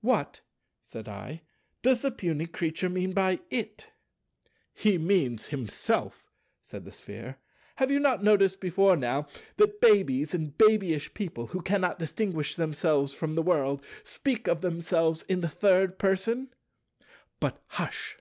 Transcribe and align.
"What," 0.00 0.40
said 0.80 1.06
I, 1.06 1.42
"does 1.82 2.00
the 2.00 2.10
puny 2.10 2.46
creature 2.46 2.88
mean 2.88 3.12
by 3.12 3.40
'it'?" 3.50 3.88
"He 4.72 4.96
means 4.96 5.48
himself," 5.48 6.32
said 6.62 6.86
the 6.86 6.90
Sphere: 6.92 7.36
"have 7.74 7.90
you 7.90 7.98
not 8.00 8.24
noticed 8.24 8.58
before 8.58 8.96
now, 8.96 9.26
that 9.58 9.82
babies 9.82 10.32
and 10.32 10.56
babyish 10.56 11.12
people 11.12 11.48
who 11.48 11.60
cannot 11.60 11.98
distinguish 11.98 12.56
themselves 12.56 13.12
from 13.12 13.34
the 13.34 13.42
world, 13.42 13.84
speak 14.02 14.48
of 14.48 14.62
themselves 14.62 15.24
in 15.24 15.42
the 15.42 15.46
Third 15.50 15.98
Person? 15.98 16.54
But 17.38 17.62
hush!" 17.66 18.16